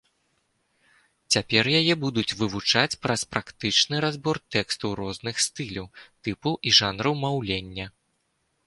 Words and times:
Цяпер 1.35 1.69
яе 1.79 1.93
будуць 2.03 2.35
вывучаць 2.39 2.99
праз 3.03 3.21
практычны 3.35 4.01
разбор 4.07 4.35
тэкстаў 4.57 4.89
розных 5.03 5.35
стыляў, 5.47 5.85
тыпаў 6.27 6.53
і 6.67 6.77
жанраў 6.81 7.13
маўлення. 7.29 7.85